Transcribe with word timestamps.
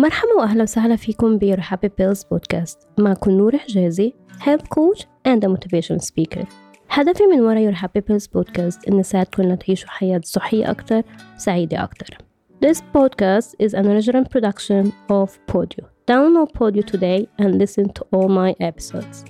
مرحبا 0.00 0.32
واهلا 0.38 0.62
وسهلا 0.62 0.96
فيكم 0.96 1.38
ب 1.38 1.56
Happy 1.56 1.88
Pills 1.88 2.28
بودكاست 2.30 2.88
معكم 2.98 3.30
نور 3.30 3.58
حجازي 3.58 4.14
coach 4.48 5.00
and 5.28 5.44
a 5.44 5.48
motivation 5.48 5.98
speaker 5.98 6.44
هدفي 6.90 7.26
من 7.26 7.40
وراء 7.40 7.72
Your 7.72 7.76
Happy 7.76 8.00
Pills 8.00 8.32
بودكاست 8.32 8.88
إن 8.88 8.96
نساعدكم 8.96 9.42
لتعيشوا 9.42 9.88
حياة 9.88 10.20
صحية 10.24 10.70
أكتر 10.70 11.02
سعيدة 11.36 11.82
أكتر 11.82 12.18
This 12.66 12.80
podcast 12.94 13.54
is 13.58 13.74
an 13.74 13.86
original 13.86 14.24
production 14.24 14.92
of 15.10 15.28
Podio. 15.52 15.84
Download 16.06 16.50
Podio 16.58 16.84
today 16.92 17.28
and 17.38 17.58
listen 17.58 17.86
to 17.96 18.02
all 18.12 18.28
my 18.28 18.54
episodes. 18.60 19.24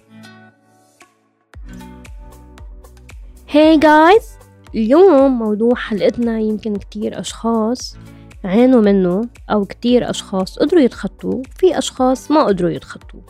Hey 3.46 3.78
guys! 3.78 4.38
اليوم 4.74 5.38
موضوع 5.38 5.74
حلقتنا 5.74 6.38
يمكن 6.38 6.76
كتير 6.76 7.20
أشخاص 7.20 7.96
عانوا 8.44 8.80
منه 8.80 9.28
أو 9.50 9.64
كتير 9.64 10.10
أشخاص 10.10 10.58
قدروا 10.58 10.82
يتخطوه 10.82 11.42
في 11.58 11.78
أشخاص 11.78 12.30
ما 12.30 12.44
قدروا 12.44 12.70
يتخطوه. 12.70 13.22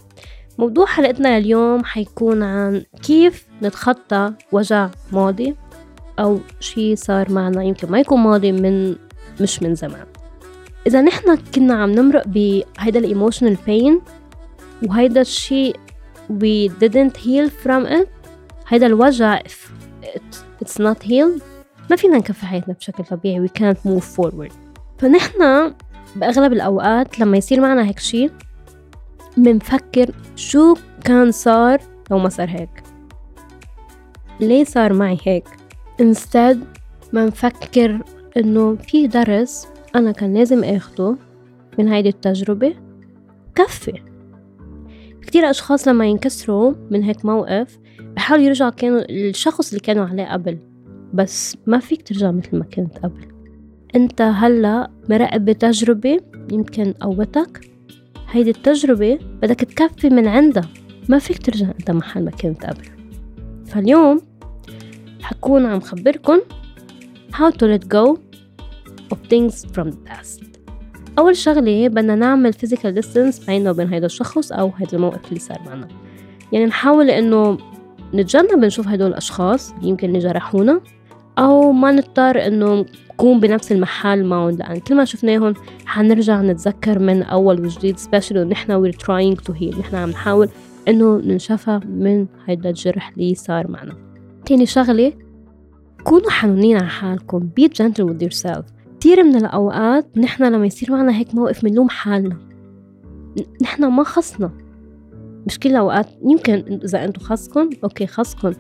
موضوع 0.59 0.87
حلقتنا 0.87 1.39
اليوم 1.39 1.85
حيكون 1.85 2.43
عن 2.43 2.85
كيف 3.03 3.47
نتخطى 3.63 4.33
وجع 4.53 4.89
ماضي 5.13 5.57
أو 6.19 6.39
شي 6.61 6.97
صار 6.97 7.33
معنا 7.33 7.63
يمكن 7.63 7.91
ما 7.91 8.01
يكون 8.01 8.21
ماضي 8.21 8.53
من 8.53 8.97
مش 9.41 9.63
من 9.63 9.75
زمان. 9.75 10.07
إذا 10.87 11.01
نحن 11.01 11.37
كنا 11.55 11.75
عم 11.75 11.91
نمرق 11.91 12.29
بهيدا 12.29 12.99
الإيموشنال 12.99 13.57
بين 13.67 14.01
وهيدا 14.89 15.21
الشيء 15.21 15.77
we 16.31 16.71
didn't 16.83 17.17
heal 17.17 17.51
from 17.65 17.87
it 17.87 18.09
هيدا 18.69 18.87
الوجع 18.87 19.39
if 19.39 19.71
it's 20.65 20.79
not 20.79 21.07
healed 21.07 21.43
ما 21.91 21.97
فينا 21.97 22.19
نكفي 22.19 22.47
حياتنا 22.47 22.75
بشكل 22.75 23.05
طبيعي 23.05 23.49
we 23.49 23.51
can't 23.61 23.91
move 23.91 24.05
forward. 24.05 24.70
فنحن 25.01 25.73
بأغلب 26.17 26.53
الأوقات 26.53 27.19
لما 27.19 27.37
يصير 27.37 27.61
معنا 27.61 27.89
هيك 27.89 27.99
شيء 27.99 28.31
بنفكر 29.37 30.11
شو 30.37 30.75
كان 31.05 31.31
صار 31.31 31.81
لو 32.11 32.19
ما 32.19 32.29
صار 32.29 32.49
هيك. 32.49 32.83
ليه 34.41 34.65
صار 34.65 34.93
معي 34.93 35.19
هيك؟ 35.25 35.45
instead 36.03 36.57
ما 37.13 37.27
نفكر 37.27 38.01
إنه 38.37 38.77
في 38.77 39.07
درس 39.07 39.69
أنا 39.97 40.13
كان 40.13 40.35
لازم 40.35 40.65
أخده 40.65 41.17
من 41.79 41.89
هيدي 41.89 42.09
التجربة 42.09 42.75
كفي. 43.55 44.03
كتير 45.23 45.51
أشخاص 45.51 45.89
لما 45.89 46.07
ينكسروا 46.07 46.75
من 46.91 47.03
هيك 47.03 47.25
موقف 47.25 47.79
بحاولوا 48.01 48.47
يرجعوا 48.47 48.71
كانوا 48.71 49.03
الشخص 49.11 49.69
اللي 49.69 49.81
كانوا 49.81 50.07
عليه 50.07 50.33
قبل 50.33 50.59
بس 51.15 51.57
ما 51.67 51.79
فيك 51.79 52.03
ترجع 52.03 52.31
مثل 52.31 52.57
ما 52.57 52.65
كنت 52.65 52.99
قبل. 52.99 53.40
أنت 53.97 54.23
هلا 54.23 54.91
مرقب 55.09 55.45
بتجربة 55.45 56.21
يمكن 56.53 56.93
قوتك. 56.93 57.71
هيدي 58.31 58.51
التجربة 58.51 59.19
بدك 59.43 59.61
تكفي 59.61 60.11
من 60.11 60.29
عندها. 60.29 60.69
ما 61.09 61.19
فيك 61.19 61.39
ترجع 61.39 61.67
أنت 61.67 61.91
محل 61.91 62.25
ما 62.25 62.31
كنت 62.31 62.67
قبل. 62.67 62.85
فاليوم 63.67 64.21
حكون 65.23 65.67
عم 65.67 65.81
خبركن 65.81 66.41
how 67.33 67.51
to 67.51 67.67
let 67.67 67.89
go 67.89 68.19
of 69.15 69.19
things 69.31 69.65
from 69.75 69.91
the 69.91 70.11
past. 70.11 70.45
أول 71.19 71.37
شغلة 71.37 71.89
بدنا 71.89 72.15
نعمل 72.15 72.55
physical 72.55 73.03
distance 73.03 73.47
بيننا 73.47 73.71
وبين 73.71 73.89
هيدا 73.89 74.07
الشخص 74.07 74.53
أو 74.53 74.73
هيدا 74.77 74.97
الموقف 74.97 75.29
اللي 75.29 75.41
صار 75.41 75.61
معنا. 75.67 75.89
يعني 76.53 76.67
نحاول 76.67 77.11
إنه 77.11 77.59
نتجنب 78.15 78.65
نشوف 78.65 78.89
هدول 78.89 79.09
الأشخاص 79.11 79.75
يمكن 79.83 80.09
اللي 80.09 80.19
جرحونا 80.19 80.81
أو 81.39 81.73
ما 81.73 81.93
نضطر 81.93 82.47
إنه 82.47 82.87
نكون 83.21 83.41
بنفس 83.41 83.73
المحل 83.73 84.25
معهم. 84.25 84.51
لأن 84.51 84.81
كل 84.81 84.95
ما 84.97 85.05
شفناهم 85.05 85.55
حنرجع 85.87 86.43
نتذكر 86.43 86.99
من 86.99 87.23
أول 87.23 87.61
وجديد 87.61 87.99
سبيشال 87.99 88.39
ونحن 88.39 88.85
we're 88.85 88.95
trying 88.95 89.41
to 89.45 89.53
heal. 89.53 89.79
نحن 89.79 89.97
عم 89.97 90.11
نحاول 90.11 90.49
إنه 90.89 91.17
ننشفى 91.17 91.81
من 91.89 92.27
هيدا 92.47 92.69
الجرح 92.69 93.13
اللي 93.17 93.35
صار 93.35 93.71
معنا. 93.71 93.97
تاني 94.47 94.67
شغلة 94.67 95.13
كونوا 96.05 96.31
حنونين 96.31 96.77
على 96.77 96.89
حالكم. 96.89 97.51
Be 97.61 97.65
gentle 97.65 98.07
with 98.09 98.23
yourself. 98.23 98.63
كتير 98.99 99.23
من 99.23 99.37
الأوقات 99.37 100.19
نحن 100.19 100.45
لما 100.45 100.67
يصير 100.67 100.93
معنا 100.93 101.17
هيك 101.17 101.35
موقف 101.35 101.65
منلوم 101.65 101.89
حالنا. 101.89 102.37
نحن 103.63 103.85
ما 103.85 104.05
خصنا. 104.05 104.51
مش 105.47 105.59
كل 105.59 105.71
الأوقات 105.71 106.07
يمكن 106.25 106.81
إذا 106.85 107.05
أنتوا 107.05 107.23
خصكن 107.23 107.71
أوكي 107.85 108.07
خصكن 108.07 108.55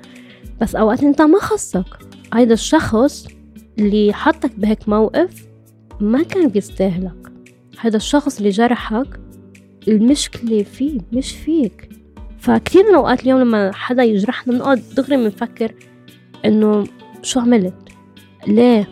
بس 0.61 0.77
أوقات 0.77 1.03
أنت 1.03 1.23
ما 1.23 1.39
خصك. 1.39 1.99
هيدا 2.35 2.55
الشخص 2.55 3.40
اللي 3.81 4.13
حطك 4.13 4.59
بهيك 4.59 4.89
موقف 4.89 5.47
ما 6.01 6.23
كان 6.23 6.49
بيستاهلك. 6.49 7.33
هذا 7.81 7.97
الشخص 7.97 8.39
اللي 8.39 8.51
جرحك 8.51 9.21
المشكلة 9.89 10.63
فيه 10.63 11.01
مش 11.13 11.33
فيك. 11.33 11.89
فكتير 12.39 12.83
من 12.83 12.91
الأوقات 12.91 13.23
اليوم 13.23 13.41
لما 13.41 13.73
حدا 13.75 14.03
يجرحنا 14.03 14.53
بنقعد 14.53 14.83
دغري 14.97 15.17
بنفكر 15.17 15.75
إنه 16.45 16.85
شو 17.23 17.41
عملت؟ 17.41 17.75
ليه؟ 18.47 18.89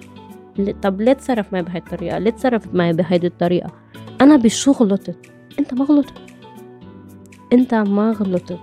طب 0.82 1.00
ليه 1.00 1.12
تصرف 1.12 1.52
معي 1.52 1.62
بهاي 1.62 1.78
الطريقة؟ 1.78 2.18
ليه 2.18 2.30
تصرفت 2.30 2.74
معي 2.74 2.92
بهيدي 2.92 3.26
الطريقة؟ 3.26 3.72
أنا 4.20 4.36
بشو 4.36 4.72
غلطت 4.72 5.16
أنت 5.58 5.74
ما 5.74 5.84
غلطت. 5.84 6.14
أنت 7.52 7.74
ما 7.74 8.10
غلطت. 8.10 8.58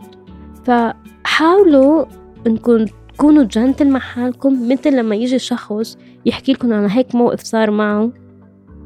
فحاولوا 0.65 2.05
إنكم 2.47 2.85
تكونوا 3.15 3.43
جنتل 3.43 3.89
مع 3.89 3.99
حالكم 3.99 4.71
مثل 4.71 4.97
لما 4.97 5.15
يجي 5.15 5.39
شخص 5.39 5.97
يحكي 6.25 6.53
لكم 6.53 6.73
عن 6.73 6.89
هيك 6.89 7.15
موقف 7.15 7.43
صار 7.43 7.71
معه 7.71 8.11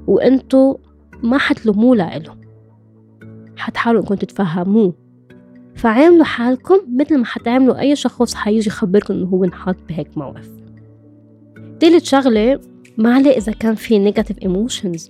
وانتو 0.07 0.78
ما 1.23 1.38
حتلوموه 1.38 1.95
لإله 1.95 2.35
حتحاولوا 3.57 4.01
انكم 4.01 4.16
تتفهموه. 4.16 4.94
فعاملوا 5.75 6.23
حالكم 6.23 6.75
مثل 7.00 7.18
ما 7.18 7.25
حتعملوا 7.25 7.79
أي 7.79 7.95
شخص 7.95 8.34
حيجي 8.34 8.68
يخبركم 8.68 9.13
إنه 9.13 9.25
هو 9.25 9.44
انحط 9.44 9.75
بهيك 9.89 10.18
موقف. 10.18 10.50
تالت 11.79 12.06
شغلة 12.06 12.59
ما 12.97 13.13
عليه 13.13 13.38
إذا 13.38 13.51
كان 13.51 13.75
في 13.75 14.00
negative 14.00 14.38
emotions 14.41 15.09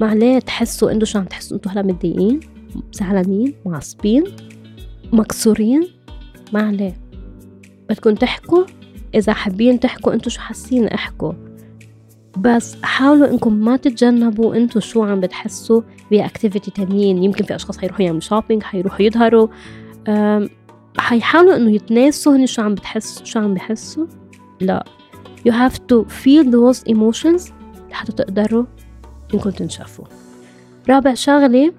ما 0.00 0.06
عليه 0.06 0.38
تحسوا 0.38 0.90
إنتو 0.92 1.06
شو 1.06 1.18
عم 1.18 1.24
تحسوا؟ 1.24 1.56
إنتو 1.56 1.70
هلا 1.70 1.82
متضايقين 1.82 2.40
زعلانين 2.92 3.54
معصبين 3.66 4.24
مكسورين؟ 5.12 5.88
ما 6.52 6.62
عليه. 6.62 7.03
بدكم 7.94 8.14
تحكوا. 8.14 8.64
إذا 9.14 9.32
حابين 9.32 9.80
تحكوا 9.80 10.12
انتو 10.14 10.30
شو 10.30 10.40
حاسين 10.40 10.88
أحكوا. 10.88 11.32
بس 12.38 12.76
حاولوا 12.82 13.30
إنكم 13.30 13.52
ما 13.52 13.76
تتجنبوا 13.76 14.56
انتو 14.56 14.80
شو 14.80 15.02
عم 15.02 15.20
بتحسوا 15.20 15.82
ب 16.10 16.17
activity 16.17 16.70
تانيين. 16.70 17.22
يمكن 17.22 17.44
في 17.44 17.54
أشخاص 17.54 17.78
حيروحوا 17.78 18.04
يعملوا 18.04 18.20
shopping 18.20 18.62
حيروحوا 18.62 19.02
يظهروا. 19.02 19.48
حيحاولوا 20.98 21.56
إنه 21.56 21.70
يتناسوا 21.70 22.36
هن 22.36 22.46
شو 22.46 22.62
عم 22.62 22.74
بتحسوا 22.74 23.26
شو 23.26 23.38
عم 23.38 23.54
بحسوا. 23.54 24.06
لا. 24.60 24.84
You 25.48 25.52
have 25.52 25.74
to 25.74 26.04
feel 26.08 26.44
those 26.44 26.92
emotions 26.94 27.52
لحتى 27.90 28.12
تقدروا 28.12 28.64
إنكم 29.34 29.50
تنشفوا 29.50 30.04
رابع 30.88 31.14
شغلة 31.14 31.72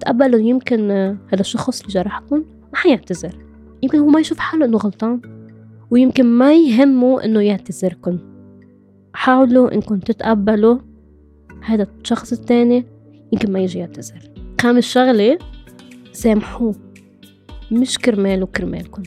تقبلوا 0.00 0.40
يمكن 0.40 0.90
هذا 1.28 1.40
الشخص 1.40 1.80
اللي 1.80 1.92
جرحكم 1.92 2.36
ما 2.72 2.78
حيعتذر. 2.78 3.34
يمكن 3.82 3.98
هو 3.98 4.08
ما 4.08 4.20
يشوف 4.20 4.38
حاله 4.38 4.64
إنه 4.64 4.78
غلطان. 4.78 5.20
ويمكن 5.94 6.26
ما 6.26 6.54
يهمه 6.54 7.24
إنه 7.24 7.40
يعتذركم 7.40 8.18
حاولوا 9.12 9.74
انكم 9.74 9.98
تتقبلوا 9.98 10.78
هذا 11.64 11.86
الشخص 12.00 12.32
التاني 12.32 12.84
يمكن 13.32 13.52
ما 13.52 13.60
يجي 13.60 13.78
يعتذر. 13.78 14.30
خامس 14.60 14.84
شغلة 14.84 15.38
سامحوه. 16.12 16.74
مش 17.72 17.98
كرماله 17.98 18.46
كرمالكم 18.46 19.02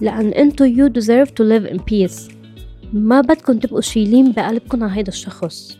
لأن 0.00 0.28
إنتو 0.28 0.64
you 0.64 0.90
deserve 0.92 1.28
to 1.28 1.44
live 1.44 1.74
in 1.74 1.78
peace. 1.78 2.32
ما 2.92 3.20
بدكم 3.20 3.58
تبقوا 3.58 3.80
شايلين 3.80 4.32
بقلبكم 4.32 4.84
على 4.84 4.92
هيدا 4.96 5.08
الشخص. 5.08 5.78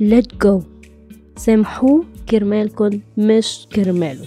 Let 0.00 0.46
go. 0.46 0.62
سامحوه 1.36 2.04
كرمالكم 2.28 3.00
مش 3.16 3.66
كرماله. 3.74 4.26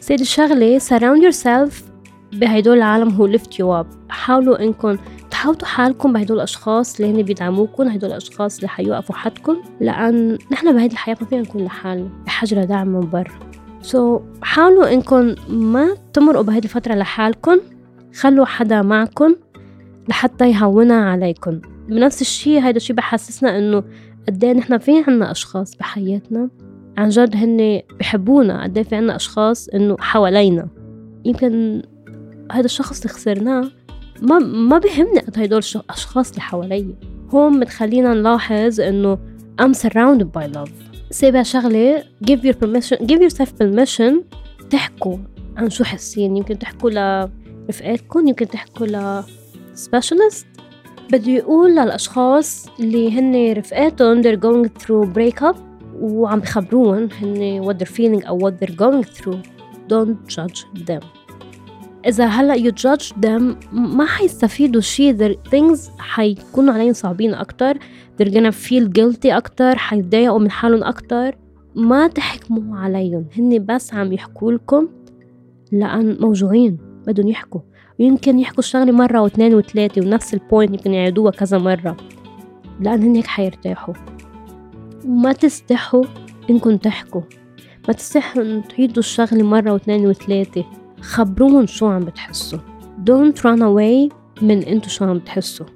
سيد 0.00 0.20
الشغلة 0.20 0.78
surround 0.78 1.32
yourself 1.32 1.93
بهدول 2.34 2.76
العالم 2.76 3.08
هو 3.08 3.32
lift 3.32 3.50
you 3.58 3.84
up. 3.84 3.86
حاولوا 4.08 4.62
إنكم 4.62 4.98
تحاوطوا 5.30 5.68
حالكم 5.68 6.12
بهدول 6.12 6.36
الأشخاص 6.36 7.00
اللي 7.00 7.12
هن 7.12 7.22
بيدعموكم 7.22 7.88
هدول 7.88 8.10
الأشخاص 8.10 8.56
اللي 8.56 8.68
حيوقفوا 8.68 9.14
حدكم 9.14 9.56
لأن 9.80 10.38
نحن 10.52 10.72
بهيدي 10.72 10.92
الحياة 10.92 11.16
ما 11.20 11.26
فينا 11.26 11.42
نكون 11.42 11.64
لحالنا. 11.64 12.08
بحاجه 12.26 12.62
لدعم 12.62 12.88
من 12.88 13.10
برا. 13.10 13.32
سو 13.82 14.18
so, 14.18 14.22
حاولوا 14.42 14.92
إنكم 14.92 15.34
ما 15.48 15.96
تمرقوا 16.12 16.42
بهيدي 16.42 16.66
الفترة 16.66 16.94
لحالكم. 16.94 17.58
خلوا 18.14 18.44
حدا 18.44 18.82
معكم 18.82 19.34
لحتى 20.08 20.50
يهونها 20.50 21.04
عليكم. 21.10 21.60
بنفس 21.88 22.20
الشيء 22.20 22.60
هيدا 22.60 22.76
الشيء 22.76 22.96
بحسسنا 22.96 23.58
إنه 23.58 23.84
قد 24.28 24.44
إيه 24.44 24.52
نحن 24.52 24.78
في 24.78 25.04
عنا 25.08 25.30
أشخاص 25.30 25.76
بحياتنا. 25.76 26.50
عن 26.98 27.08
جد 27.08 27.36
هن 27.36 27.80
بحبونا. 28.00 28.62
قد 28.62 28.82
في 28.82 28.96
عنا 28.96 29.16
أشخاص 29.16 29.68
إنه 29.68 29.96
حوالينا. 30.00 30.68
يمكن 31.24 31.82
هذا 32.52 32.64
الشخص 32.64 33.00
اللي 33.00 33.14
خسرناه 33.14 33.70
ما 34.22 34.38
ما 34.38 34.78
بيهمني 34.78 35.20
قد 35.20 35.38
هدول 35.38 35.62
الأشخاص 35.76 36.28
اللي 36.28 36.40
حوالي. 36.40 36.94
هون 37.30 37.60
بتخلينا 37.60 38.14
نلاحظ 38.14 38.80
إنه 38.80 39.18
I'm 39.62 39.74
surrounded 39.74 40.26
by 40.38 40.56
love. 40.56 40.70
سابع 41.10 41.42
شغلة 41.42 42.02
give 42.30 42.40
your 42.40 42.54
permission 42.54 42.96
give 42.96 43.20
yourself 43.20 43.48
permission 43.62 44.14
تحكوا 44.70 45.16
عن 45.56 45.70
شو 45.70 45.84
حاسين. 45.84 46.36
يمكن 46.36 46.58
تحكوا 46.58 46.90
لرفقاتكم 46.90 48.28
يمكن 48.28 48.48
تحكوا 48.48 48.86
ل 48.86 49.22
specialist. 49.76 50.44
بده 51.12 51.32
يقول 51.32 51.70
للأشخاص 51.70 52.68
اللي 52.80 53.18
هن 53.18 53.52
رفقاتهم 53.52 54.22
they're 54.22 54.40
going 54.40 54.68
through 54.82 55.06
breakup 55.16 55.56
وعم 56.00 56.40
بخبروهم 56.40 57.08
هن 57.22 57.64
what 57.64 57.76
they're 57.76 57.94
feeling 57.94 58.26
أو 58.26 58.38
what 58.38 58.52
they're 58.52 58.76
going 58.76 59.04
through. 59.04 59.38
Don't 59.88 60.34
judge 60.34 60.66
them. 60.88 61.23
إذا 62.06 62.26
هلأ 62.26 62.56
you 62.56 62.72
judge 62.72 63.12
them 63.12 63.72
ما 63.72 64.06
حيستفيدوا 64.06 64.80
شي. 64.80 65.16
Their 65.16 65.36
things 65.50 65.90
حيكونوا 65.98 66.74
عليهم 66.74 66.92
صعبين 66.92 67.34
أكتر. 67.34 67.74
They're 68.18 68.30
gonna 68.30 68.52
feel 68.52 68.88
guilty 68.98 69.26
أكتر 69.26 69.76
حيتضايقوا 69.76 70.38
من 70.38 70.50
حالهم 70.50 70.84
أكتر. 70.84 71.36
ما 71.74 72.06
تحكموا 72.06 72.78
عليهم. 72.78 73.26
هن 73.38 73.66
بس 73.66 73.94
عم 73.94 74.12
يحكوا 74.12 74.52
لكم 74.52 74.88
لأن 75.72 76.16
موجوعين 76.20 76.78
بدهم 77.06 77.28
يحكوا. 77.28 77.60
ويمكن 78.00 78.38
يحكوا 78.38 78.58
الشغلة 78.58 78.92
مرة 78.92 79.20
واثنين 79.20 79.54
وثلاثة 79.54 80.02
ونفس 80.02 80.34
البوينت 80.34 80.74
يمكن 80.74 80.94
يعيدوها 80.94 81.30
كذا 81.30 81.58
مرة. 81.58 81.96
لأن 82.80 83.02
هن 83.02 83.16
هيك 83.16 83.26
حيرتاحوا. 83.26 83.94
وما 85.04 85.32
تستحوا 85.32 86.04
إنكم 86.50 86.76
تحكوا. 86.76 87.22
ما 87.88 87.94
تستحوا 87.94 88.42
إن 88.42 88.62
تعيدوا 88.68 88.98
الشغلة 88.98 89.42
مرة 89.42 89.72
واثنين 89.72 90.06
وثلاثة. 90.06 90.64
خبروهم 91.04 91.66
شو 91.66 91.86
عم 91.86 92.00
بتحسوا. 92.00 92.58
Don't 93.10 93.38
run 93.38 93.60
away 93.60 94.14
من 94.42 94.62
انتو 94.62 94.88
شو 94.88 95.04
عم 95.04 95.18
بتحسوا. 95.18 95.66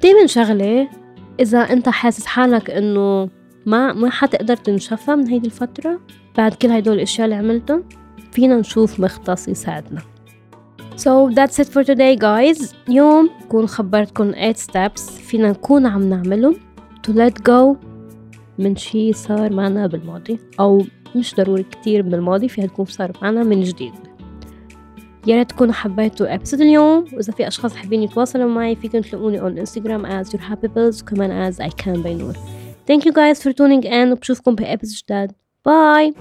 تامن 0.00 0.26
شغلة 0.26 0.88
إذا 1.40 1.58
أنت 1.58 1.88
حاسس 1.88 2.26
حالك 2.26 2.70
إنه 2.70 3.28
ما 3.66 3.92
ما 3.92 4.10
حتقدر 4.10 4.56
تنشفى 4.56 5.10
من 5.16 5.28
هيدي 5.28 5.46
الفترة 5.46 6.00
بعد 6.36 6.54
كل 6.54 6.68
هدول 6.68 6.94
الأشياء 6.94 7.24
اللي 7.24 7.36
عملتهم 7.36 7.84
فينا 8.32 8.56
نشوف 8.56 9.00
مختص 9.00 9.48
يساعدنا. 9.48 10.02
So 10.96 11.30
that's 11.34 11.58
it 11.58 11.68
for 11.68 11.84
today 11.84 12.16
guys. 12.20 12.74
اليوم 12.88 13.30
كون 13.48 13.66
خبرتكم 13.66 14.32
8 14.32 14.54
steps 14.54 15.00
فينا 15.00 15.50
نكون 15.50 15.86
عم 15.86 16.08
نعملهم. 16.08 16.56
To 17.08 17.12
let 17.12 17.34
go 17.50 17.76
من 18.58 18.76
شي 18.76 19.12
صار 19.12 19.52
معنا 19.52 19.86
بالماضي 19.86 20.38
أو 20.60 20.84
مش 21.16 21.34
ضروري 21.34 21.62
كتير 21.62 22.02
من 22.02 22.14
الماضي 22.14 22.48
فيها 22.48 22.66
تكون 22.66 22.84
صار 22.84 23.12
معنا 23.22 23.42
من 23.42 23.60
جديد. 23.60 23.92
يا 25.26 25.36
ريت 25.36 25.50
تكونوا 25.50 25.74
حبيتوا 25.74 26.34
ابسود 26.34 26.60
اليوم. 26.60 27.04
وإذا 27.12 27.32
في 27.32 27.48
أشخاص 27.48 27.76
حابين 27.76 28.02
يتواصلوا 28.02 28.48
معي 28.50 28.76
فيكم 28.76 29.00
تلاقوني 29.00 29.40
on 29.40 29.66
Instagram 29.66 30.06
as 30.06 30.32
your 30.32 30.40
happy 30.42 30.68
pills 30.68 31.02
وكمان 31.02 31.52
as 31.52 31.56
I 31.56 31.68
can 31.68 32.02
by 32.02 32.22
Noor 32.22 32.36
Thank 32.86 33.04
you 33.04 33.12
guys 33.12 33.42
for 33.42 33.52
tuning 33.52 33.84
in 33.84 34.12
وبشوفكم 34.12 34.54
بابسود 34.54 34.94
جداد 34.94 35.32
باي 35.66 36.14